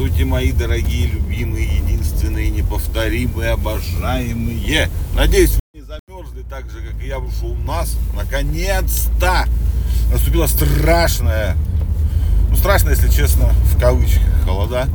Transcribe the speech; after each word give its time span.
Здравствуйте, 0.00 0.24
мои 0.24 0.52
дорогие, 0.52 1.08
любимые, 1.08 1.76
единственные, 1.76 2.48
неповторимые, 2.48 3.50
обожаемые. 3.50 4.88
Надеюсь, 5.14 5.50
вы 5.50 5.80
не 5.80 5.82
замерзли 5.82 6.42
так 6.48 6.70
же, 6.70 6.80
как 6.80 7.04
и 7.04 7.06
я, 7.06 7.16
что 7.16 7.48
у 7.48 7.54
нас, 7.54 7.98
наконец-то, 8.14 9.44
наступила 10.10 10.46
страшная, 10.46 11.54
ну, 12.48 12.56
страшная, 12.56 12.94
если 12.94 13.10
честно, 13.10 13.50
в 13.64 13.78
кавычках, 13.78 14.22
холода 14.46 14.88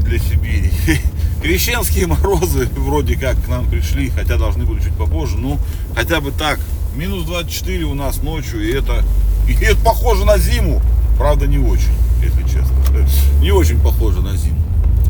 для 0.00 0.18
Сибири. 0.18 0.70
Крещенские 1.42 2.06
морозы 2.06 2.68
вроде 2.76 3.16
как 3.16 3.42
к 3.42 3.48
нам 3.48 3.70
пришли, 3.70 4.10
хотя 4.10 4.36
должны 4.36 4.66
были 4.66 4.82
чуть 4.82 4.98
попозже, 4.98 5.38
ну, 5.38 5.58
хотя 5.96 6.20
бы 6.20 6.30
так. 6.30 6.60
Минус 6.94 7.24
24 7.24 7.84
у 7.84 7.94
нас 7.94 8.18
ночью, 8.18 8.68
и 8.68 8.70
это, 8.70 9.02
и 9.48 9.54
это 9.64 9.78
похоже 9.78 10.26
на 10.26 10.36
зиму, 10.36 10.82
правда 11.16 11.46
не 11.46 11.56
очень 11.56 11.96
если 12.22 12.42
честно. 12.42 12.79
Не 13.40 13.50
очень 13.50 13.80
похоже 13.80 14.20
на 14.20 14.36
зиму. 14.36 14.58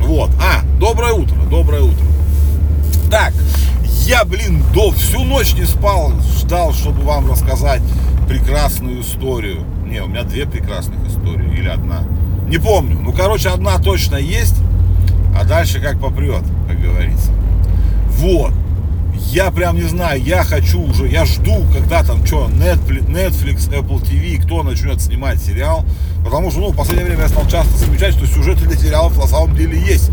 Вот. 0.00 0.30
А, 0.40 0.62
доброе 0.78 1.12
утро, 1.12 1.36
доброе 1.50 1.82
утро. 1.82 2.04
Так, 3.10 3.32
я, 4.06 4.24
блин, 4.24 4.62
до 4.72 4.92
всю 4.92 5.24
ночь 5.24 5.54
не 5.54 5.64
спал, 5.64 6.12
ждал, 6.38 6.72
чтобы 6.72 7.02
вам 7.02 7.30
рассказать 7.30 7.82
прекрасную 8.28 9.02
историю. 9.02 9.64
Не, 9.86 10.02
у 10.02 10.06
меня 10.06 10.22
две 10.22 10.46
прекрасных 10.46 11.06
истории 11.06 11.58
или 11.58 11.68
одна. 11.68 12.04
Не 12.46 12.58
помню. 12.58 12.98
Ну, 13.00 13.12
короче, 13.12 13.50
одна 13.50 13.78
точно 13.78 14.16
есть, 14.16 14.56
а 15.36 15.44
дальше 15.44 15.80
как 15.80 16.00
попрет, 16.00 16.44
как 16.68 16.80
говорится. 16.80 17.30
Вот 18.18 18.52
я 19.28 19.50
прям 19.50 19.76
не 19.76 19.88
знаю, 19.88 20.22
я 20.22 20.42
хочу 20.42 20.80
уже, 20.80 21.06
я 21.06 21.24
жду, 21.24 21.64
когда 21.72 22.02
там 22.02 22.26
что, 22.26 22.48
Netflix, 22.48 23.70
Apple 23.70 24.02
TV, 24.02 24.42
кто 24.42 24.62
начнет 24.62 25.00
снимать 25.00 25.40
сериал. 25.40 25.84
Потому 26.24 26.50
что, 26.50 26.60
ну, 26.60 26.68
в 26.70 26.76
последнее 26.76 27.06
время 27.06 27.22
я 27.22 27.28
стал 27.28 27.46
часто 27.46 27.76
замечать, 27.76 28.14
что 28.14 28.26
сюжеты 28.26 28.66
для 28.66 28.76
сериалов 28.76 29.16
на 29.16 29.26
самом 29.26 29.54
деле 29.54 29.78
есть. 29.78 30.10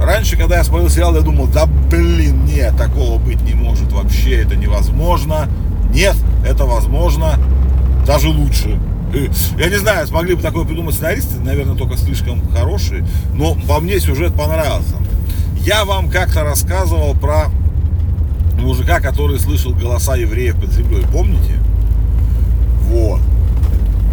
Раньше, 0.00 0.36
когда 0.36 0.58
я 0.58 0.64
смотрел 0.64 0.88
сериал, 0.88 1.14
я 1.16 1.22
думал, 1.22 1.48
да 1.48 1.66
блин, 1.66 2.44
нет, 2.44 2.76
такого 2.76 3.18
быть 3.18 3.42
не 3.42 3.54
может 3.54 3.90
вообще, 3.92 4.42
это 4.42 4.54
невозможно. 4.54 5.48
Нет, 5.92 6.16
это 6.46 6.64
возможно, 6.64 7.34
даже 8.06 8.28
лучше. 8.28 8.78
Я 9.58 9.68
не 9.68 9.78
знаю, 9.78 10.06
смогли 10.06 10.34
бы 10.34 10.42
такое 10.42 10.64
придумать 10.64 10.94
сценаристы, 10.94 11.40
наверное, 11.40 11.74
только 11.74 11.96
слишком 11.96 12.46
хорошие, 12.50 13.06
но 13.34 13.56
по 13.66 13.80
мне 13.80 13.98
сюжет 13.98 14.34
понравился. 14.34 14.94
Я 15.60 15.84
вам 15.84 16.08
как-то 16.08 16.44
рассказывал 16.44 17.14
про 17.14 17.46
мужика, 18.60 19.00
который 19.00 19.38
слышал 19.38 19.72
голоса 19.72 20.16
евреев 20.16 20.60
под 20.60 20.72
землей, 20.72 21.04
помните? 21.12 21.54
Вот. 22.90 23.20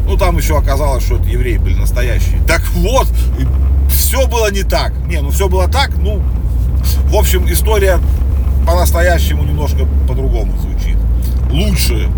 Ну, 0.08 0.18
там 0.18 0.38
еще 0.38 0.58
оказалось, 0.58 1.04
что 1.04 1.16
это 1.16 1.28
евреи 1.28 1.58
были 1.58 1.76
настоящие. 1.76 2.40
Так 2.48 2.62
вот, 2.76 3.08
все 3.90 4.28
было 4.28 4.52
не 4.52 4.64
так. 4.64 4.94
Не, 5.08 5.22
ну 5.22 5.30
все 5.32 5.48
было 5.50 5.68
так, 5.68 5.92
ну, 5.98 6.22
в 7.08 7.16
общем, 7.16 7.52
история 7.52 8.00
по-настоящему 8.66 9.44
немножко 9.44 9.86
по-другому 10.08 10.58
звучит. 10.60 10.98
Лучше. 11.52 12.10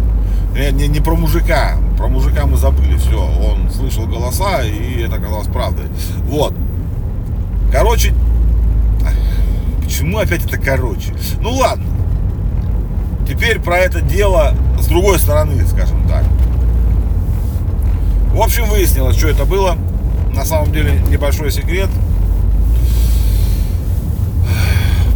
Не, 0.54 0.72
не, 0.72 0.88
не 0.88 1.00
про 1.00 1.16
мужика. 1.16 1.78
Про 1.98 2.08
мужика 2.08 2.46
мы 2.46 2.58
забыли, 2.58 2.98
все. 2.98 3.22
Он 3.22 3.70
слышал 3.72 4.06
голоса, 4.06 4.64
и 4.64 5.02
это 5.02 5.18
оказалось 5.18 5.48
правдой. 5.48 5.86
Вот. 6.24 6.54
Короче, 7.72 8.14
почему 9.84 10.18
опять 10.20 10.46
это 10.46 10.58
короче? 10.58 11.14
Ну 11.42 11.54
ладно. 11.54 11.86
Теперь 13.28 13.60
про 13.60 13.80
это 13.80 14.02
дело 14.02 14.54
с 14.80 14.88
другой 14.88 15.20
стороны, 15.20 15.66
скажем 15.68 16.08
так. 16.08 16.24
В 18.34 18.42
общем, 18.42 18.66
выяснилось, 18.66 19.18
что 19.18 19.28
это 19.28 19.46
было. 19.46 19.76
На 20.34 20.46
самом 20.46 20.72
деле 20.72 21.02
небольшой 21.10 21.52
секрет. 21.52 21.90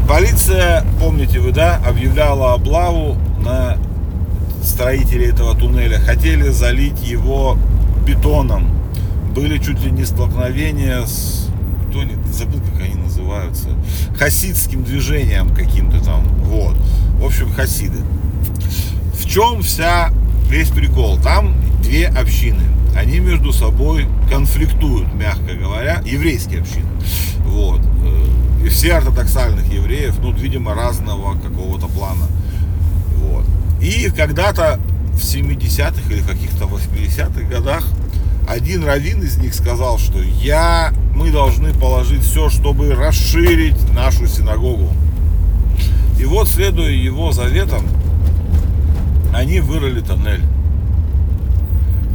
Полиция, 0.10 0.84
помните 1.00 1.40
вы, 1.40 1.52
да, 1.52 1.80
объявляла 1.88 2.54
облаву 2.54 3.16
на 3.40 3.78
строителей 4.62 5.30
этого 5.30 5.56
туннеля. 5.56 6.00
Хотели 6.00 6.50
залить 6.50 7.02
его 7.02 7.58
бетоном. 8.06 8.70
Были 9.34 9.58
чуть 9.58 9.82
ли 9.82 9.92
не 9.92 10.04
столкновения 10.04 11.06
с... 11.06 11.48
Кто 11.90 12.04
не 12.04 12.16
забыл, 12.34 12.60
как 12.60 12.82
они 12.82 12.96
называются. 13.12 13.70
Хасидским 14.18 14.84
движением 14.84 15.54
каким-то 15.54 16.04
там. 16.04 16.24
Вот. 16.46 16.76
В 17.20 17.26
общем, 17.26 17.52
хасиды. 17.52 18.00
В 19.14 19.28
чем 19.28 19.62
вся 19.62 20.12
весь 20.50 20.70
прикол? 20.70 21.18
Там 21.22 21.56
две 21.84 22.08
общины. 22.08 22.64
Они 22.96 23.20
между 23.20 23.54
собой 23.54 24.06
конфликтуют, 24.30 25.14
мягко 25.14 25.56
говоря, 25.56 26.02
еврейские 26.06 26.62
общины. 26.62 26.88
Вот. 27.46 27.82
Э, 28.04 28.66
и 28.66 28.70
все 28.70 28.96
ортодоксальных 28.96 29.72
евреев, 29.72 30.20
ну, 30.22 30.32
видимо, 30.34 30.74
разного 30.74 31.40
какого-то 31.40 31.88
плана. 31.88 32.28
Вот. 33.18 33.46
И 33.82 34.10
когда-то 34.10 34.80
в 35.14 35.24
70-х 35.24 36.14
или 36.14 36.22
каких-то 36.22 36.66
80-х 36.66 37.42
годах 37.50 37.88
один 38.52 38.84
раввин 38.84 39.24
из 39.24 39.38
них 39.38 39.54
сказал, 39.54 39.98
что 39.98 40.20
я, 40.22 40.94
мы 41.16 41.32
должны 41.32 41.74
положить 41.74 42.22
все, 42.22 42.50
чтобы 42.50 42.94
расширить 42.94 43.94
нашу 43.94 44.28
синагогу. 44.28 44.90
И 46.20 46.26
вот, 46.26 46.50
следуя 46.50 46.92
его 46.92 47.32
заветам, 47.32 47.88
они 49.34 49.62
вырыли 49.62 50.02
тоннель 50.02 50.44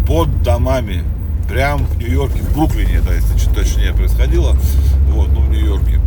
под 0.07 0.43
домами, 0.43 1.05
прям 1.49 1.87
в 1.87 1.99
Нью-Йорке, 1.99 2.43
в 2.43 2.53
Бруклине 2.53 2.97
это, 2.97 3.15
если 3.15 3.49
точнее, 3.55 3.95
происходило, 3.95 4.55
вот, 5.09 5.33
ну, 5.33 5.41
в 5.41 5.49
Нью-Йорке. 5.49 6.01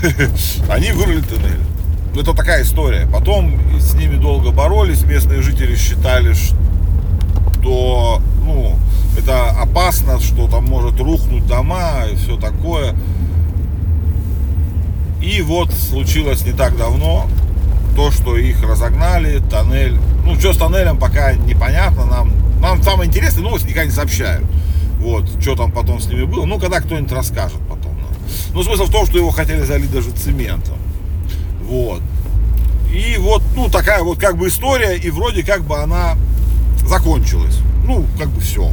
Они 0.70 0.92
вырыли 0.92 1.22
тоннель. 1.22 1.60
Ну, 2.14 2.20
это 2.20 2.34
такая 2.34 2.62
история. 2.62 3.08
Потом 3.12 3.58
с 3.80 3.94
ними 3.94 4.14
долго 4.14 4.52
боролись, 4.52 5.02
местные 5.02 5.42
жители 5.42 5.74
считали, 5.74 6.34
что, 6.34 8.22
ну, 8.48 8.76
это 9.16 9.50
опасно, 9.50 10.20
что 10.20 10.48
там 10.48 10.64
может 10.64 10.98
рухнуть 11.00 11.46
дома 11.46 12.04
и 12.10 12.16
все 12.16 12.36
такое. 12.36 12.94
И 15.22 15.42
вот 15.42 15.72
случилось 15.72 16.44
не 16.44 16.52
так 16.52 16.76
давно 16.76 17.26
то, 17.94 18.10
что 18.10 18.36
их 18.36 18.62
разогнали, 18.62 19.40
тоннель. 19.50 19.98
Ну, 20.24 20.38
что 20.38 20.52
с 20.52 20.56
тоннелем 20.56 20.98
пока 20.98 21.32
непонятно. 21.34 22.04
Нам, 22.06 22.32
нам 22.60 22.82
самое 22.82 23.08
интересное, 23.08 23.42
новости 23.42 23.66
никогда 23.66 23.86
не 23.86 23.92
сообщают. 23.92 24.46
Вот, 25.00 25.28
что 25.40 25.54
там 25.54 25.72
потом 25.72 26.00
с 26.00 26.06
ними 26.06 26.24
было. 26.24 26.44
Ну, 26.44 26.58
когда 26.58 26.80
кто-нибудь 26.80 27.12
расскажет 27.12 27.60
потом. 27.68 27.88
Ну, 28.52 28.62
смысл 28.62 28.84
в 28.84 28.90
том, 28.90 29.06
что 29.06 29.18
его 29.18 29.30
хотели 29.30 29.62
залить 29.62 29.90
даже 29.90 30.10
цементом. 30.10 30.76
Вот. 31.62 32.00
И 32.92 33.16
вот, 33.18 33.42
ну, 33.54 33.68
такая 33.68 34.02
вот 34.02 34.18
как 34.18 34.36
бы 34.36 34.48
история, 34.48 34.96
и 34.96 35.10
вроде 35.10 35.42
как 35.42 35.64
бы 35.64 35.76
она 35.78 36.16
закончилась. 36.86 37.58
Ну, 37.88 38.04
как 38.18 38.28
бы 38.28 38.40
все. 38.40 38.70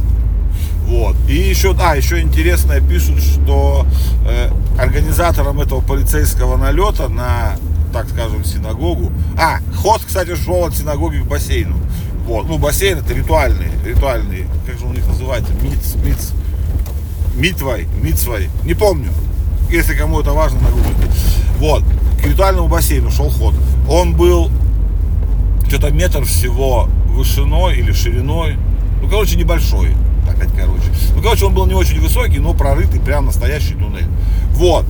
Вот. 0.86 1.16
И 1.26 1.34
еще, 1.34 1.72
да, 1.72 1.94
еще 1.94 2.20
интересное 2.20 2.80
пишут, 2.80 3.20
что 3.20 3.86
э, 4.28 4.50
организатором 4.78 5.60
этого 5.60 5.80
полицейского 5.80 6.56
налета 6.58 7.08
на, 7.08 7.56
так 7.94 8.08
скажем, 8.10 8.44
синагогу. 8.44 9.10
А, 9.38 9.58
ход, 9.74 10.02
кстати, 10.06 10.36
шел 10.36 10.66
от 10.66 10.74
синагоги 10.74 11.18
к 11.18 11.24
бассейну. 11.24 11.76
Вот. 12.26 12.46
Ну, 12.46 12.58
бассейн 12.58 12.98
это 12.98 13.14
ритуальные, 13.14 13.70
ритуальные, 13.84 14.48
как 14.66 14.78
же 14.78 14.84
у 14.84 14.92
них 14.92 15.06
называется, 15.08 15.52
миц, 15.62 15.94
миц, 16.04 16.32
митвай, 17.36 17.88
митсвай, 18.02 18.50
не 18.64 18.74
помню. 18.74 19.10
Если 19.70 19.94
кому 19.94 20.20
это 20.20 20.32
важно, 20.32 20.60
нагуглите. 20.60 21.10
Вот. 21.58 21.82
К 22.22 22.26
ритуальному 22.26 22.68
бассейну 22.68 23.10
шел 23.10 23.30
ход. 23.30 23.54
Он 23.88 24.14
был 24.14 24.50
что-то 25.68 25.90
метр 25.90 26.24
всего 26.24 26.88
вышиной 27.06 27.78
или 27.78 27.92
шириной. 27.92 28.56
Ну, 29.00 29.08
короче, 29.08 29.36
небольшой 29.36 29.94
опять, 30.28 30.50
короче. 30.56 30.84
Ну, 31.14 31.22
короче, 31.22 31.46
он 31.46 31.54
был 31.54 31.66
не 31.66 31.74
очень 31.74 32.00
высокий, 32.00 32.38
но 32.38 32.54
прорытый 32.54 33.00
прям 33.00 33.26
настоящий 33.26 33.74
туннель. 33.74 34.06
Вот. 34.50 34.84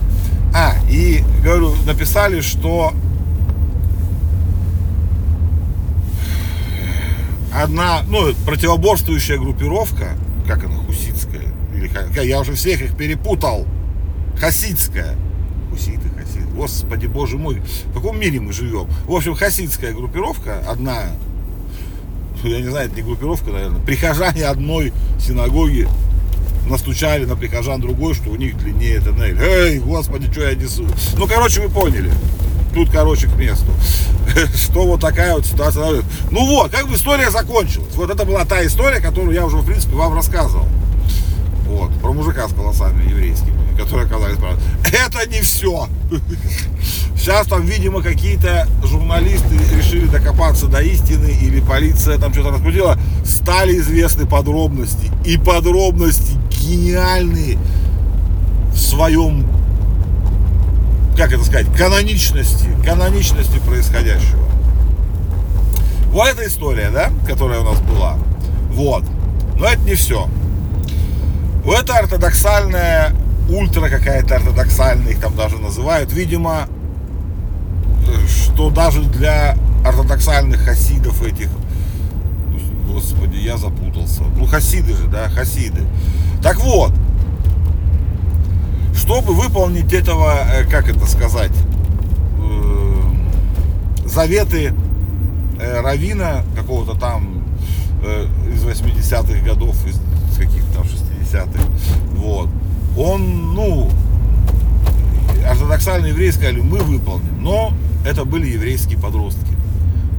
А, 0.53 0.73
и, 0.89 1.23
говорю, 1.43 1.73
написали, 1.85 2.41
что 2.41 2.93
одна, 7.53 8.01
ну, 8.07 8.33
противоборствующая 8.45 9.37
группировка, 9.37 10.11
как 10.47 10.63
она, 10.63 10.75
хуситская, 10.75 11.47
или 11.73 11.91
я 12.27 12.39
уже 12.39 12.53
всех 12.53 12.81
их 12.81 12.95
перепутал, 12.95 13.65
хасидская, 14.39 15.15
хуситы, 15.69 16.09
хасиды, 16.09 16.45
господи, 16.55 17.07
боже 17.07 17.37
мой, 17.37 17.61
в 17.85 17.93
каком 17.93 18.19
мире 18.19 18.39
мы 18.39 18.53
живем? 18.53 18.87
В 19.05 19.13
общем, 19.13 19.35
хасидская 19.35 19.93
группировка, 19.93 20.63
одна 20.67 21.03
я 22.43 22.61
не 22.61 22.69
знаю, 22.69 22.87
это 22.87 22.95
не 22.95 23.01
группировка, 23.01 23.51
наверное, 23.51 23.81
прихожане 23.81 24.45
одной 24.45 24.93
синагоги 25.19 25.87
настучали 26.69 27.25
на 27.25 27.35
прихожан 27.35 27.81
другой, 27.81 28.13
что 28.13 28.29
у 28.29 28.35
них 28.35 28.57
длиннее 28.57 28.99
тоннель. 28.99 29.37
Эй, 29.39 29.79
господи, 29.79 30.31
что 30.31 30.41
я 30.41 30.55
несу? 30.55 30.85
Ну, 31.17 31.27
короче, 31.27 31.61
вы 31.61 31.69
поняли. 31.69 32.11
Тут, 32.73 32.91
короче, 32.91 33.27
к 33.27 33.35
месту. 33.37 33.71
Что 34.55 34.85
вот 34.85 35.01
такая 35.01 35.33
вот 35.33 35.45
ситуация. 35.45 36.03
Ну 36.29 36.45
вот, 36.45 36.69
как 36.69 36.87
бы 36.87 36.95
история 36.95 37.31
закончилась. 37.31 37.95
Вот 37.95 38.11
это 38.11 38.23
была 38.25 38.45
та 38.45 38.63
история, 38.65 38.99
которую 38.99 39.33
я 39.33 39.45
уже, 39.45 39.57
в 39.57 39.65
принципе, 39.65 39.95
вам 39.95 40.13
рассказывал. 40.13 40.67
Вот, 41.65 41.91
про 42.01 42.13
мужика 42.13 42.47
с 42.47 42.51
волосами 42.51 43.09
еврейскими, 43.09 43.56
которые 43.77 44.07
оказались 44.07 44.37
правы. 44.37 44.57
Это 44.85 45.29
не 45.29 45.41
все. 45.41 45.87
Сейчас 47.15 47.47
там, 47.47 47.63
видимо, 47.65 48.01
какие-то 48.01 48.67
журналисты 48.83 49.57
решили 49.75 50.07
докопаться 50.07 50.67
до 50.67 50.81
истины, 50.81 51.27
или 51.41 51.59
полиция 51.59 52.17
там 52.17 52.33
что-то 52.33 52.51
раскрутила, 52.51 52.97
стали 53.25 53.77
известны 53.77 54.25
подробности. 54.25 55.11
И 55.25 55.37
подробности 55.37 56.37
гениальные 56.49 57.57
в 58.71 58.77
своем, 58.77 59.45
как 61.17 61.33
это 61.33 61.43
сказать, 61.43 61.67
каноничности, 61.75 62.67
каноничности 62.85 63.59
происходящего. 63.59 64.47
Вот 66.11 66.27
эта 66.27 66.47
история, 66.47 66.89
да, 66.91 67.11
которая 67.27 67.59
у 67.59 67.63
нас 67.63 67.79
была. 67.81 68.17
Вот. 68.71 69.03
Но 69.59 69.65
это 69.67 69.81
не 69.81 69.95
все. 69.95 70.27
Вот 71.63 71.79
это 71.81 71.97
ортодоксальная, 71.97 73.13
ультра 73.49 73.89
какая-то 73.89 74.35
ортодоксальная, 74.35 75.11
их 75.11 75.19
там 75.19 75.35
даже 75.35 75.57
называют. 75.57 76.11
Видимо, 76.11 76.67
что 78.27 78.69
даже 78.69 79.03
для 79.03 79.57
ортодоксальных 79.85 80.61
хасидов 80.61 81.21
этих, 81.23 81.49
господи, 82.87 83.37
я 83.37 83.57
запутался. 83.57 84.23
Ну, 84.37 84.45
хасиды 84.45 84.93
же, 84.93 85.07
да, 85.07 85.29
хасиды. 85.29 85.81
Так 86.41 86.59
вот, 86.59 86.93
чтобы 88.95 89.33
выполнить 89.33 89.93
этого, 89.93 90.33
э, 90.51 90.65
как 90.65 90.89
это 90.89 91.05
сказать, 91.05 91.51
э, 92.39 93.01
заветы 94.05 94.73
э, 95.59 95.81
Равина 95.81 96.43
какого-то 96.55 96.97
там 96.99 97.43
из 98.53 98.63
80-х 98.63 99.43
годов, 99.43 99.75
из 99.87 99.99
каких-то 100.37 100.73
там 100.75 100.83
60-х, 100.83 101.59
вот, 102.15 102.47
он, 102.97 103.53
ну, 103.53 103.91
ортодоксальные 105.47 106.11
евреи 106.11 106.31
сказали, 106.31 106.59
мы 106.59 106.79
выполним, 106.79 107.41
но 107.43 107.73
это 108.05 108.25
были 108.25 108.47
еврейские 108.47 108.99
подростки. 108.99 109.45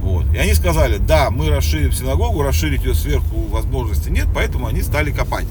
Вот. 0.01 0.25
И 0.33 0.37
они 0.37 0.53
сказали, 0.53 0.97
да, 0.97 1.29
мы 1.29 1.49
расширим 1.49 1.91
синагогу, 1.91 2.41
расширить 2.41 2.83
ее 2.83 2.93
сверху 2.93 3.47
возможности 3.49 4.09
нет, 4.09 4.27
поэтому 4.33 4.67
они 4.67 4.81
стали 4.81 5.11
копать. 5.11 5.45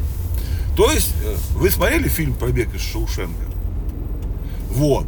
То 0.77 0.91
есть, 0.91 1.13
э, 1.25 1.37
вы 1.57 1.71
смотрели 1.71 2.09
фильм 2.09 2.35
«Побег 2.35 2.75
из 2.75 2.81
Шаушенка»? 2.81 3.45
Вот. 4.71 5.07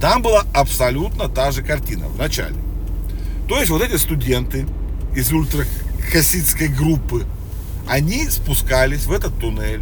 Там 0.00 0.22
была 0.22 0.44
абсолютно 0.54 1.28
та 1.28 1.50
же 1.50 1.62
картина 1.62 2.06
в 2.06 2.18
начале. 2.18 2.56
То 3.48 3.58
есть, 3.58 3.70
вот 3.70 3.82
эти 3.82 3.96
студенты 3.96 4.66
из 5.14 5.32
ультрахасидской 5.32 6.68
группы, 6.68 7.24
они 7.88 8.28
спускались 8.28 9.06
в 9.06 9.12
этот 9.12 9.38
туннель 9.38 9.80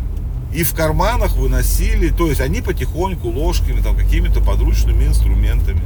и 0.54 0.62
в 0.62 0.74
карманах 0.74 1.36
выносили, 1.36 2.08
то 2.08 2.28
есть 2.28 2.40
они 2.40 2.62
потихоньку 2.62 3.28
ложками, 3.28 3.80
там 3.80 3.96
какими-то 3.96 4.40
подручными 4.40 5.04
инструментами 5.04 5.82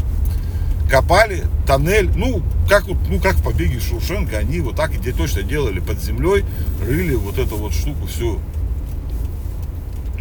копали 0.91 1.45
тоннель, 1.67 2.11
ну, 2.15 2.43
как, 2.69 2.87
ну, 2.87 3.19
как 3.21 3.37
в 3.37 3.43
побеге 3.43 3.81
Шушенко, 3.81 4.39
они 4.39 4.61
вот 4.61 4.77
так 4.77 4.95
и 4.95 5.13
точно 5.13 5.43
делали 5.43 5.81
под 5.81 6.03
землей, 6.03 6.45
рыли 6.87 7.15
вот 7.15 7.39
эту 7.39 7.57
вот 7.57 7.75
штуку 7.75 8.07
всю 8.07 8.39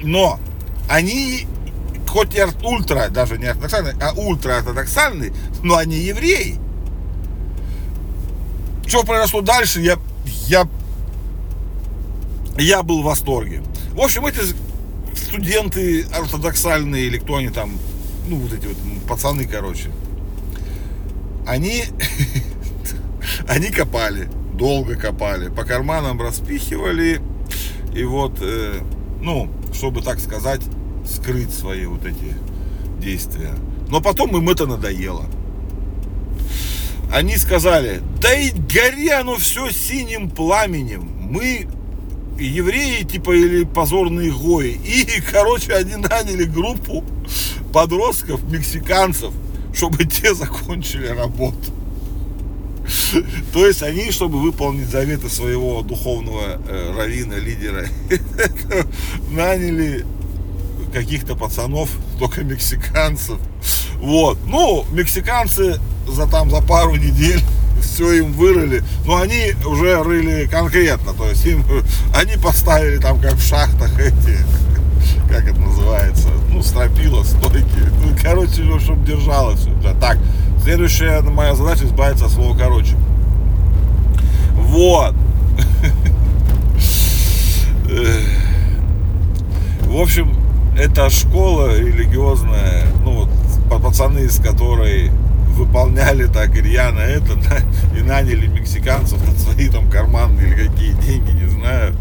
но 0.03 0.39
они, 0.89 1.47
хоть 2.07 2.35
и 2.35 2.43
ультра, 2.63 3.09
даже 3.09 3.37
не 3.37 3.45
ортодоксальные, 3.45 3.95
а 4.01 4.13
ультра-ортодоксальные, 4.13 5.33
но 5.63 5.75
они 5.75 5.97
евреи. 5.97 6.57
Что 8.85 9.03
произошло 9.03 9.41
дальше, 9.41 9.81
я, 9.81 9.97
я, 10.47 10.67
я 12.57 12.83
был 12.83 13.01
в 13.01 13.05
восторге. 13.05 13.61
В 13.97 14.01
общем, 14.01 14.27
эти 14.27 14.41
студенты 15.15 16.03
ортодоксальные, 16.13 17.07
или 17.07 17.17
кто 17.17 17.37
они 17.37 17.49
там, 17.49 17.79
ну, 18.27 18.35
вот 18.35 18.53
эти 18.53 18.67
вот 18.67 18.77
пацаны, 19.07 19.47
короче, 19.47 19.89
они, 21.47 21.85
они 23.47 23.71
копали, 23.71 24.29
долго 24.53 24.97
копали, 24.97 25.49
по 25.49 25.63
карманам 25.63 26.21
распихивали, 26.21 27.21
и 27.91 28.03
вот, 28.03 28.37
э, 28.39 28.81
ну, 29.19 29.49
чтобы, 29.73 30.03
так 30.03 30.19
сказать, 30.19 30.61
скрыть 31.03 31.51
свои 31.51 31.87
вот 31.87 32.05
эти 32.05 32.35
действия. 32.99 33.55
Но 33.89 33.99
потом 33.99 34.37
им 34.37 34.47
это 34.47 34.67
надоело. 34.67 35.25
Они 37.11 37.35
сказали, 37.35 38.03
да 38.21 38.35
и 38.35 38.51
гори 38.51 39.09
оно 39.09 39.37
все 39.37 39.71
синим 39.71 40.29
пламенем. 40.29 41.09
Мы 41.19 41.67
евреи, 42.39 43.03
типа, 43.03 43.31
или 43.31 43.63
позорные 43.63 44.31
гои. 44.31 44.79
И, 44.83 45.21
короче, 45.31 45.73
они 45.73 45.95
наняли 45.95 46.45
группу 46.45 47.03
подростков, 47.73 48.41
мексиканцев, 48.43 49.33
чтобы 49.73 50.05
те 50.05 50.33
закончили 50.33 51.07
работу. 51.07 51.73
То 53.53 53.65
есть 53.67 53.83
они, 53.83 54.11
чтобы 54.11 54.41
выполнить 54.41 54.87
заветы 54.87 55.29
своего 55.29 55.81
духовного 55.81 56.61
э, 56.67 56.93
равина, 56.97 57.35
лидера, 57.35 57.85
наняли 59.31 60.05
каких-то 60.93 61.35
пацанов, 61.35 61.89
только 62.17 62.43
мексиканцев. 62.43 63.37
Вот. 63.95 64.37
Ну, 64.45 64.85
мексиканцы 64.91 65.79
за 66.07 66.27
там 66.27 66.49
за 66.49 66.61
пару 66.61 66.95
недель 66.95 67.41
все 67.81 68.11
им 68.13 68.33
вырыли, 68.33 68.83
но 69.05 69.17
они 69.17 69.53
уже 69.65 70.01
рыли 70.03 70.47
конкретно, 70.47 71.13
то 71.13 71.29
есть 71.29 71.45
им 71.45 71.63
они 72.15 72.37
поставили 72.37 72.97
там 72.97 73.19
как 73.19 73.33
в 73.33 73.47
шахтах 73.47 73.97
эти, 73.99 74.37
как 75.29 75.47
это 75.47 75.59
называется, 75.59 76.29
ну, 76.49 76.61
стропила, 76.61 77.23
стойки, 77.23 77.65
ну, 78.03 78.15
короче, 78.21 78.79
чтобы 78.79 79.05
держалось. 79.05 79.67
Так, 79.99 80.17
Следующая 80.67 81.21
моя 81.21 81.55
задача 81.55 81.85
избавиться 81.85 82.25
от 82.25 82.31
слова 82.33 82.53
короче. 82.57 82.97
Вот. 84.53 85.15
В 89.83 89.95
общем, 89.95 90.35
это 90.77 91.09
школа 91.09 91.79
религиозная, 91.79 92.83
ну 93.05 93.19
вот, 93.19 93.29
пацаны 93.81 94.25
из 94.25 94.41
которой 94.41 95.09
выполняли 95.57 96.27
так 96.27 96.55
рьяно 96.55 96.99
это, 96.99 97.35
да, 97.49 97.59
и 97.97 98.01
наняли 98.01 98.47
мексиканцев 98.47 99.19
на 99.27 99.37
свои 99.37 99.69
там 99.69 99.89
карманные 99.89 100.47
или 100.47 100.67
какие 100.67 100.93
деньги, 100.93 101.31
не 101.31 101.49
знаю. 101.49 101.95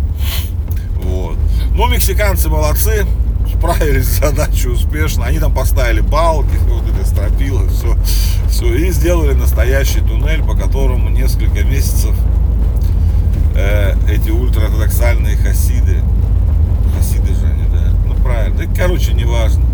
Вот. 1.02 1.36
Ну, 1.72 1.88
мексиканцы 1.88 2.48
молодцы, 2.48 3.06
справились 3.52 4.06
с 4.06 4.20
задачей 4.20 4.68
успешно. 4.68 5.24
Они 5.26 5.38
там 5.38 5.52
поставили 5.52 6.00
балки, 6.00 6.56
вот 6.68 6.84
эти 6.88 7.06
стропилы, 7.06 7.68
все, 7.68 7.96
все. 8.50 8.74
И 8.74 8.90
сделали 8.90 9.34
настоящий 9.34 10.00
туннель, 10.00 10.42
по 10.42 10.54
которому 10.54 11.08
несколько 11.08 11.64
месяцев 11.64 12.14
э, 13.54 13.94
эти 14.08 14.30
ультраортодоксальные 14.30 15.36
хасиды, 15.36 15.98
хасиды 16.96 17.34
же 17.34 17.46
они, 17.46 17.64
да, 17.72 17.92
ну 18.06 18.14
правильно, 18.22 18.58
да, 18.58 18.64
короче, 18.76 19.12
неважно, 19.14 19.64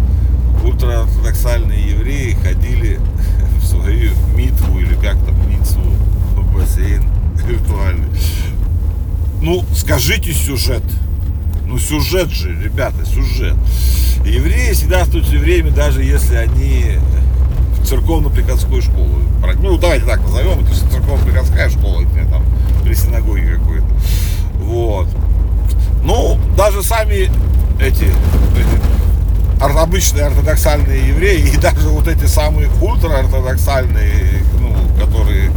ультраортодоксальные 0.65 1.91
евреи 1.91 2.37
ходили 2.43 3.01
в 3.61 3.67
свою 3.67 4.13
митву 4.37 4.79
или 4.79 4.95
как 4.95 5.17
там, 5.25 5.37
митву, 5.49 5.83
в 6.37 6.55
бассейн 6.55 7.05
виртуальный. 7.47 8.09
Ну, 9.41 9.65
скажите 9.83 10.33
сюжет. 10.33 10.83
Ну, 11.67 11.79
сюжет 11.79 12.31
же, 12.31 12.51
ребята, 12.51 13.05
сюжет. 13.05 13.55
Евреи 14.25 14.73
всегда 14.73 15.03
остаются 15.03 15.35
евреями, 15.35 15.71
даже 15.71 16.05
если 16.05 16.37
они 16.37 16.99
в 17.79 17.87
церковно-приходской 17.87 18.81
школе. 18.81 19.25
Ну, 19.61 19.77
давайте 19.79 20.05
так 20.05 20.21
назовем, 20.23 20.61
это 20.61 20.73
церковно-приходская 20.91 21.69
школа, 21.71 22.03
это 22.03 22.31
там 22.31 22.45
при 22.85 22.95
синагоге 22.95 23.57
какой-то. 23.57 23.87
Вот. 24.61 25.09
Ну, 26.05 26.39
даже 26.57 26.83
сами 26.83 27.29
эти, 27.81 28.05
эти 28.05 28.83
обычные 29.61 30.27
ортодоксальные 30.27 31.09
евреи 31.09 31.55
и 31.55 31.57
даже 31.57 31.89
вот 31.89 32.07
эти 32.07 32.27
самые 32.27 32.69
ультраортодоксальные, 32.81 34.45
ну, 34.61 34.77
которые 35.01 35.51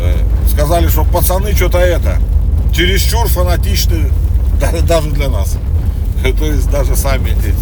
э, 0.00 0.16
сказали, 0.48 0.88
что 0.88 1.04
пацаны 1.04 1.52
что-то 1.54 1.78
это, 1.78 2.18
чересчур 2.74 3.28
фанатичны 3.28 4.10
даже 4.82 5.10
для 5.10 5.28
нас. 5.28 5.56
То 6.22 6.44
есть 6.44 6.70
даже 6.70 6.96
сами 6.96 7.30
эти. 7.30 7.54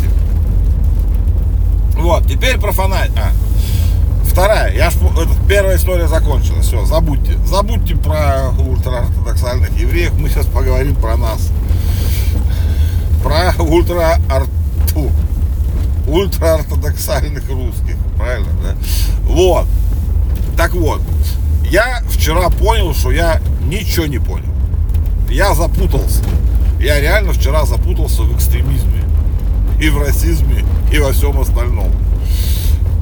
Вот, 1.98 2.26
теперь 2.26 2.58
про 2.58 2.72
фонарь. 2.72 3.10
А, 3.16 3.30
вторая. 4.24 4.74
Я 4.74 4.90
ж, 4.90 4.94
это, 4.96 5.30
первая 5.48 5.76
история 5.76 6.08
закончилась. 6.08 6.66
Все, 6.66 6.84
забудьте. 6.84 7.38
Забудьте 7.46 7.94
про 7.94 8.50
ультраортодоксальных 8.58 9.78
евреев. 9.78 10.18
Мы 10.18 10.28
сейчас 10.28 10.46
поговорим 10.46 10.96
про 10.96 11.16
нас. 11.16 11.50
Про 13.22 13.52
ультра 13.62 14.18
ультраортодоксальных 16.08 17.48
русских. 17.48 17.96
Правильно, 18.16 18.50
да? 18.62 18.74
Вот. 19.24 19.66
Так 20.56 20.72
вот. 20.72 21.00
Я 21.70 22.02
вчера 22.10 22.50
понял, 22.50 22.94
что 22.94 23.12
я 23.12 23.40
ничего 23.66 24.06
не 24.06 24.18
понял. 24.18 24.51
Я 25.32 25.54
запутался. 25.54 26.22
Я 26.78 27.00
реально 27.00 27.32
вчера 27.32 27.64
запутался 27.64 28.22
в 28.22 28.36
экстремизме. 28.36 29.02
И 29.80 29.88
в 29.88 29.98
расизме, 29.98 30.62
и 30.92 30.98
во 30.98 31.12
всем 31.12 31.40
остальном. 31.40 31.90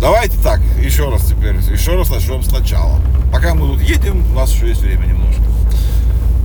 Давайте 0.00 0.38
так, 0.38 0.60
еще 0.80 1.10
раз 1.10 1.24
теперь, 1.26 1.56
еще 1.56 1.96
раз 1.96 2.08
начнем 2.08 2.42
сначала. 2.44 3.00
Пока 3.32 3.54
мы 3.54 3.66
тут 3.66 3.82
едем, 3.82 4.24
у 4.30 4.34
нас 4.34 4.54
еще 4.54 4.68
есть 4.68 4.80
время 4.80 5.06
немножко. 5.06 5.42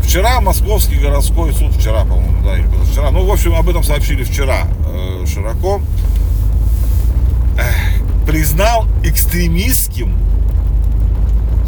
Вчера 0.03 0.41
Московский 0.41 0.95
городской 0.95 1.53
суд, 1.53 1.71
вчера, 1.75 2.03
по-моему, 2.03 2.43
да, 2.43 2.57
или 2.57 2.67
вчера, 2.91 3.11
ну, 3.11 3.23
в 3.23 3.31
общем, 3.31 3.53
об 3.53 3.69
этом 3.69 3.83
сообщили 3.83 4.23
вчера 4.23 4.63
э, 4.87 5.25
широко, 5.31 5.81
э, 7.59 8.25
признал 8.25 8.87
экстремистским 9.03 10.15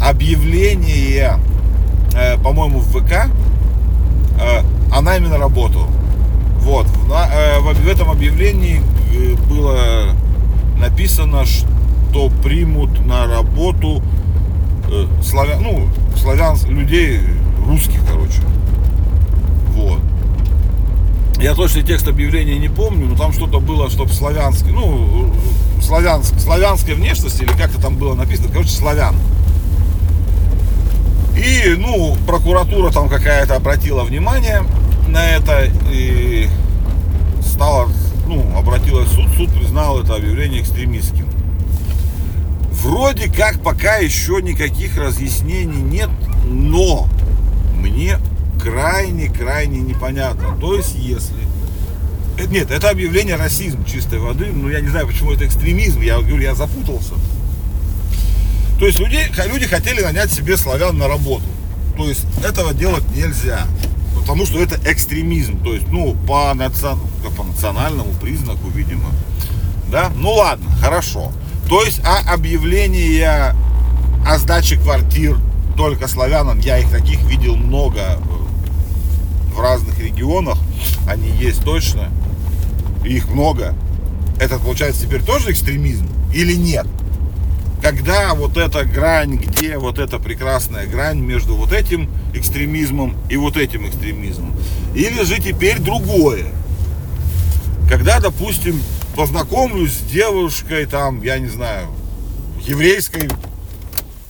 объявление, 0.02 1.38
э, 2.14 2.36
по-моему, 2.38 2.80
в 2.80 2.98
ВК 2.98 3.30
о 4.92 5.00
найме 5.00 5.28
на 5.28 5.38
работу. 5.38 5.86
Вот, 6.60 6.86
в, 6.86 7.12
э, 7.12 7.60
в, 7.60 7.88
этом 7.88 8.10
объявлении 8.10 8.82
э, 9.14 9.34
было 9.48 10.14
написано, 10.78 11.46
что 11.46 12.30
примут 12.42 13.06
на 13.06 13.26
работу 13.26 14.02
э, 14.90 15.06
славян, 15.22 15.62
ну, 15.62 15.88
славян, 16.16 16.56
людей 16.66 17.20
русских, 17.66 18.00
короче. 18.06 18.42
Вот. 19.74 20.00
Я 21.40 21.54
точно 21.54 21.82
текст 21.82 22.08
объявления 22.08 22.58
не 22.58 22.68
помню, 22.68 23.06
но 23.06 23.16
там 23.16 23.32
что-то 23.32 23.60
было, 23.60 23.88
чтобы 23.88 24.12
славянский, 24.12 24.72
ну, 24.72 25.32
славянск, 25.80 26.38
славянская 26.40 26.96
внешность, 26.96 27.40
или 27.40 27.52
как-то 27.52 27.80
там 27.80 27.96
было 27.96 28.14
написано, 28.14 28.48
короче, 28.48 28.70
славян. 28.70 29.14
И, 31.38 31.76
ну, 31.78 32.16
прокуратура 32.26 32.90
там 32.90 33.08
какая-то 33.08 33.54
обратила 33.54 34.02
внимание 34.02 34.64
на 35.08 35.24
это 35.24 35.70
и 35.90 36.48
стала, 37.42 37.88
ну, 38.26 38.44
обратилась 38.56 39.08
в 39.08 39.14
суд, 39.14 39.28
суд 39.36 39.52
признал 39.52 40.02
это 40.02 40.16
объявление 40.16 40.60
экстремистским. 40.60 41.28
Вроде 42.72 43.30
как 43.30 43.62
пока 43.62 43.96
еще 43.96 44.40
никаких 44.42 44.96
разъяснений 44.96 45.80
нет, 45.80 46.10
но 46.44 47.08
мне 47.74 48.18
крайне-крайне 48.60 49.80
непонятно. 49.80 50.56
То 50.60 50.74
есть, 50.74 50.94
если... 50.96 51.36
Э, 52.38 52.46
нет, 52.46 52.70
это 52.70 52.90
объявление 52.90 53.36
расизм 53.36 53.84
чистой 53.84 54.18
воды, 54.18 54.46
но 54.52 54.70
я 54.70 54.80
не 54.80 54.88
знаю, 54.88 55.06
почему 55.06 55.32
это 55.32 55.46
экстремизм, 55.46 56.00
я 56.00 56.18
говорю, 56.18 56.38
я 56.38 56.54
запутался. 56.54 57.14
То 58.78 58.86
есть 58.86 58.98
люди, 58.98 59.18
люди 59.48 59.66
хотели 59.66 60.02
нанять 60.02 60.30
себе 60.30 60.56
славян 60.56 60.96
на 60.96 61.08
работу. 61.08 61.44
То 61.96 62.08
есть 62.08 62.24
этого 62.44 62.72
делать 62.72 63.04
нельзя. 63.14 63.66
Потому 64.14 64.46
что 64.46 64.60
это 64.60 64.78
экстремизм. 64.90 65.62
То 65.62 65.74
есть, 65.74 65.88
ну, 65.88 66.14
по, 66.26 66.52
национ... 66.54 67.00
по 67.36 67.42
национальному 67.42 68.12
признаку, 68.20 68.68
видимо. 68.68 69.10
Да? 69.90 70.12
Ну 70.16 70.32
ладно, 70.32 70.70
хорошо. 70.80 71.32
То 71.68 71.82
есть, 71.82 72.00
а 72.04 72.20
объявление 72.32 73.54
о 74.26 74.38
сдаче 74.38 74.76
квартир 74.76 75.36
только 75.76 76.08
славянам, 76.08 76.60
я 76.60 76.78
их 76.78 76.90
таких 76.90 77.22
видел 77.22 77.56
много 77.56 78.00
э, 78.00 79.54
в 79.54 79.60
разных 79.60 79.98
регионах. 79.98 80.58
Они 81.08 81.30
есть 81.30 81.64
точно. 81.64 82.10
Их 83.04 83.28
много. 83.28 83.74
Это 84.40 84.58
получается 84.58 85.02
теперь 85.02 85.22
тоже 85.22 85.52
экстремизм 85.52 86.06
или 86.32 86.54
нет? 86.54 86.86
Когда 87.82 88.34
вот 88.34 88.56
эта 88.56 88.84
грань, 88.84 89.36
где 89.36 89.78
вот 89.78 89.98
эта 89.98 90.18
прекрасная 90.18 90.86
грань 90.86 91.20
между 91.20 91.54
вот 91.54 91.72
этим 91.72 92.10
экстремизмом 92.34 93.16
и 93.30 93.36
вот 93.36 93.56
этим 93.56 93.88
экстремизмом. 93.88 94.54
Или 94.94 95.22
же 95.22 95.40
теперь 95.40 95.78
другое. 95.78 96.46
Когда, 97.88 98.20
допустим, 98.20 98.82
познакомлюсь 99.14 99.92
с 99.92 100.02
девушкой, 100.02 100.86
там, 100.86 101.22
я 101.22 101.38
не 101.38 101.48
знаю, 101.48 101.88
еврейской, 102.60 103.30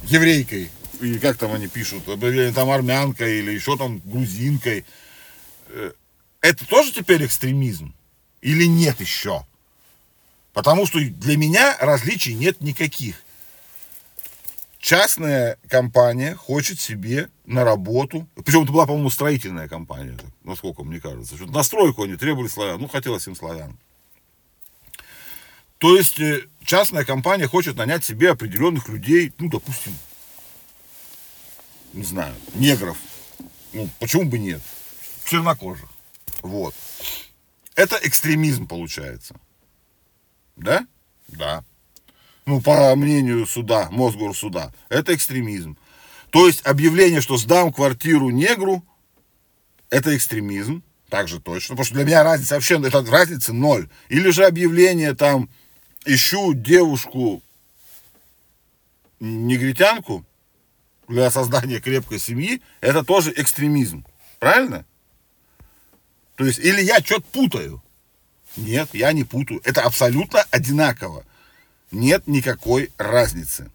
еврейкой, 0.04 0.70
или 1.00 1.18
как 1.18 1.38
там 1.38 1.52
они 1.52 1.68
пишут, 1.68 2.06
или 2.06 2.52
там 2.52 2.70
армянкой, 2.70 3.40
или 3.40 3.52
еще 3.52 3.76
там 3.76 4.00
грузинкой, 4.04 4.84
э, 5.68 5.92
это 6.40 6.66
тоже 6.66 6.92
теперь 6.92 7.24
экстремизм? 7.24 7.94
Или 8.42 8.66
нет 8.66 9.00
еще? 9.00 9.44
Потому 10.52 10.86
что 10.86 11.00
для 11.00 11.36
меня 11.36 11.76
различий 11.80 12.34
нет 12.34 12.60
никаких 12.60 13.16
частная 14.88 15.58
компания 15.68 16.34
хочет 16.34 16.80
себе 16.80 17.28
на 17.44 17.62
работу, 17.62 18.26
причем 18.42 18.62
это 18.62 18.72
была, 18.72 18.86
по-моему, 18.86 19.10
строительная 19.10 19.68
компания, 19.68 20.16
насколько 20.44 20.82
мне 20.82 20.98
кажется, 20.98 21.36
что 21.36 21.44
на 21.44 21.62
стройку 21.62 22.04
они 22.04 22.16
требовали 22.16 22.48
славян, 22.48 22.80
ну, 22.80 22.88
хотелось 22.88 23.26
им 23.26 23.36
славян. 23.36 23.78
То 25.76 25.94
есть 25.94 26.18
э, 26.20 26.48
частная 26.64 27.04
компания 27.04 27.46
хочет 27.46 27.76
нанять 27.76 28.02
себе 28.02 28.30
определенных 28.30 28.88
людей, 28.88 29.30
ну, 29.36 29.50
допустим, 29.50 29.92
не 31.92 32.04
знаю, 32.04 32.34
негров. 32.54 32.96
Ну, 33.74 33.90
почему 34.00 34.24
бы 34.24 34.38
нет? 34.38 34.62
Чернокожих. 35.26 35.90
Вот. 36.40 36.74
Это 37.74 37.98
экстремизм 38.04 38.66
получается. 38.66 39.36
Да? 40.56 40.86
Да 41.26 41.62
ну, 42.48 42.62
по 42.62 42.96
мнению 42.96 43.46
суда, 43.46 43.88
Мосгорсуда, 43.90 44.72
это 44.88 45.14
экстремизм. 45.14 45.76
То 46.30 46.46
есть 46.46 46.64
объявление, 46.64 47.20
что 47.20 47.36
сдам 47.36 47.70
квартиру 47.74 48.30
негру, 48.30 48.82
это 49.90 50.16
экстремизм, 50.16 50.82
также 51.10 51.40
точно, 51.40 51.74
потому 51.74 51.84
что 51.84 51.94
для 51.96 52.04
меня 52.04 52.22
разница 52.22 52.54
вообще, 52.54 52.80
это 52.82 53.04
разница 53.04 53.52
ноль. 53.52 53.90
Или 54.08 54.30
же 54.30 54.46
объявление 54.46 55.14
там, 55.14 55.50
ищу 56.06 56.54
девушку 56.54 57.42
негритянку 59.20 60.24
для 61.06 61.30
создания 61.30 61.80
крепкой 61.80 62.18
семьи, 62.18 62.62
это 62.80 63.04
тоже 63.04 63.30
экстремизм. 63.36 64.06
Правильно? 64.38 64.86
То 66.36 66.46
есть, 66.46 66.60
или 66.60 66.80
я 66.80 67.00
что-то 67.00 67.26
путаю. 67.30 67.82
Нет, 68.56 68.88
я 68.94 69.12
не 69.12 69.24
путаю. 69.24 69.60
Это 69.64 69.82
абсолютно 69.82 70.40
одинаково 70.50 71.26
нет 71.90 72.26
никакой 72.26 72.90
разницы. 72.98 73.70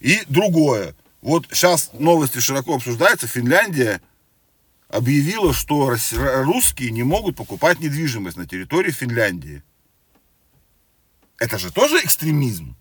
И 0.00 0.22
другое. 0.28 0.94
Вот 1.22 1.46
сейчас 1.50 1.90
новости 1.94 2.38
широко 2.38 2.74
обсуждаются. 2.74 3.26
Финляндия 3.26 4.00
объявила, 4.88 5.52
что 5.52 5.96
русские 6.42 6.90
не 6.90 7.02
могут 7.02 7.36
покупать 7.36 7.80
недвижимость 7.80 8.36
на 8.36 8.46
территории 8.46 8.90
Финляндии. 8.90 9.62
Это 11.38 11.58
же 11.58 11.72
тоже 11.72 11.98
экстремизм. 12.04 12.76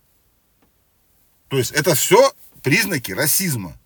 То 1.48 1.58
есть 1.58 1.72
это 1.72 1.96
все 1.96 2.34
признаки 2.62 3.12
расизма. 3.12 3.77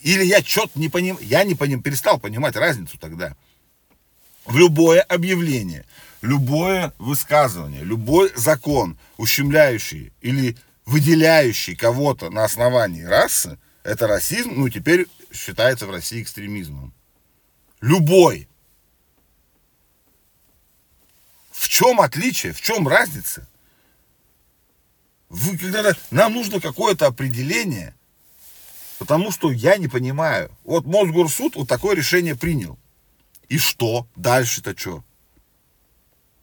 Или 0.00 0.24
я 0.24 0.42
что-то 0.42 0.78
не 0.78 0.88
понимаю, 0.88 1.24
я 1.26 1.44
не 1.44 1.54
поним, 1.54 1.82
перестал 1.82 2.18
понимать 2.18 2.56
разницу 2.56 2.98
тогда. 2.98 3.36
В 4.46 4.56
любое 4.56 5.02
объявление– 5.02 5.84
любое 6.22 6.92
высказывание, 6.98 7.82
любой 7.82 8.32
закон, 8.36 8.98
ущемляющий 9.16 10.12
или 10.20 10.56
выделяющий 10.84 11.76
кого-то 11.76 12.30
на 12.30 12.44
основании 12.44 13.02
расы, 13.02 13.58
это 13.82 14.06
расизм, 14.06 14.52
ну, 14.56 14.68
теперь 14.68 15.06
считается 15.32 15.86
в 15.86 15.90
России 15.90 16.22
экстремизмом. 16.22 16.92
Любой. 17.80 18.48
В 21.52 21.68
чем 21.68 22.00
отличие, 22.00 22.52
в 22.52 22.60
чем 22.60 22.88
разница? 22.88 23.46
Вы, 25.28 25.56
когда 25.56 25.92
нам 26.10 26.34
нужно 26.34 26.60
какое-то 26.60 27.06
определение, 27.06 27.94
потому 28.98 29.30
что 29.30 29.50
я 29.52 29.76
не 29.76 29.86
понимаю. 29.86 30.50
Вот 30.64 30.84
Мосгорсуд 30.84 31.56
вот 31.56 31.68
такое 31.68 31.94
решение 31.94 32.34
принял. 32.34 32.78
И 33.48 33.58
что? 33.58 34.06
Дальше-то 34.16 34.76
что? 34.76 35.04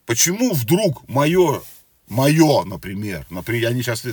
Почему 0.08 0.54
вдруг 0.54 1.08
мое, 1.08 1.62
мое, 2.08 2.64
например, 2.64 3.28
например, 3.30 3.64
я 3.64 3.74
не 3.74 3.84
сейчас, 3.84 4.04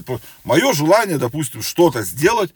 мое 0.43 0.73
желание, 0.75 1.17
допустим, 1.17 1.63
что-то 1.63 2.03
сделать 2.03 2.53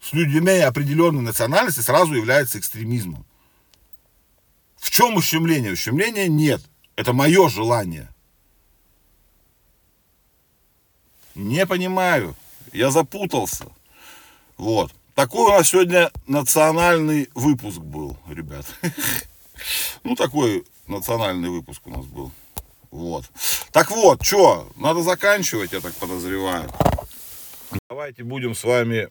с 0.00 0.12
людьми 0.12 0.58
определенной 0.58 1.22
национальности 1.22 1.80
сразу 1.80 2.14
является 2.14 2.58
экстремизмом. 2.58 3.26
В 4.76 4.90
чем 4.90 5.16
ущемление? 5.16 5.72
Ущемления 5.72 6.28
нет. 6.28 6.60
Это 6.94 7.14
мое 7.14 7.48
желание. 7.48 8.08
Не 11.34 11.66
понимаю. 11.66 12.36
Я 12.70 12.90
запутался. 12.90 13.64
Вот. 14.58 14.92
Такой 15.14 15.46
у 15.46 15.56
нас 15.56 15.68
сегодня 15.68 16.12
национальный 16.26 17.30
выпуск 17.34 17.78
был, 17.78 18.16
ребят. 18.28 18.66
Ну, 20.02 20.16
такой 20.16 20.66
национальный 20.86 21.48
выпуск 21.48 21.86
у 21.86 21.90
нас 21.90 22.04
был. 22.04 22.30
Вот. 22.94 23.24
Так 23.72 23.90
вот, 23.90 24.24
что, 24.24 24.68
надо 24.76 25.02
заканчивать, 25.02 25.72
я 25.72 25.80
так 25.80 25.92
подозреваю. 25.94 26.70
Давайте 27.90 28.22
будем 28.22 28.54
с 28.54 28.62
вами 28.62 29.08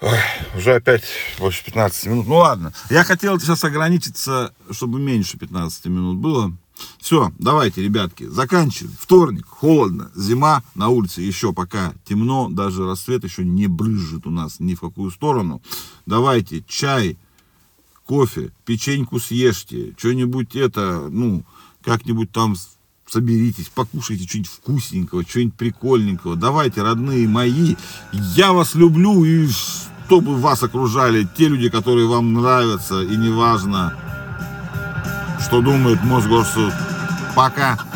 Ой, 0.00 0.18
уже 0.56 0.74
опять 0.74 1.04
больше 1.38 1.64
15 1.64 2.06
минут. 2.06 2.26
Ну 2.26 2.34
ладно. 2.38 2.74
Я 2.90 3.04
хотел 3.04 3.38
сейчас 3.38 3.62
ограничиться, 3.62 4.52
чтобы 4.72 4.98
меньше 4.98 5.38
15 5.38 5.86
минут 5.86 6.16
было. 6.16 6.52
Все, 6.98 7.30
давайте, 7.38 7.82
ребятки, 7.82 8.24
заканчиваем. 8.24 8.96
Вторник, 8.98 9.46
холодно, 9.46 10.10
зима, 10.16 10.64
на 10.74 10.88
улице 10.88 11.20
еще 11.20 11.52
пока 11.52 11.94
темно, 12.04 12.48
даже 12.50 12.84
рассвет 12.84 13.22
еще 13.22 13.44
не 13.44 13.68
брызжет 13.68 14.26
у 14.26 14.30
нас 14.30 14.58
ни 14.58 14.74
в 14.74 14.80
какую 14.80 15.12
сторону. 15.12 15.62
Давайте 16.04 16.64
чай, 16.66 17.16
кофе, 18.06 18.52
печеньку 18.64 19.18
съешьте, 19.20 19.94
что-нибудь 19.96 20.56
это, 20.56 21.08
ну, 21.10 21.44
как-нибудь 21.84 22.30
там 22.32 22.56
соберитесь, 23.06 23.70
покушайте 23.74 24.26
что-нибудь 24.26 24.50
вкусненького, 24.50 25.22
что-нибудь 25.22 25.54
прикольненького. 25.54 26.36
Давайте, 26.36 26.82
родные 26.82 27.28
мои, 27.28 27.76
я 28.12 28.52
вас 28.52 28.74
люблю, 28.74 29.24
и 29.24 29.48
чтобы 30.06 30.36
вас 30.36 30.62
окружали 30.62 31.28
те 31.36 31.48
люди, 31.48 31.68
которые 31.68 32.06
вам 32.06 32.32
нравятся, 32.34 33.02
и 33.02 33.16
неважно, 33.16 33.94
что 35.46 35.60
думает 35.60 36.02
Мосгорсуд. 36.04 36.72
Пока. 37.34 37.91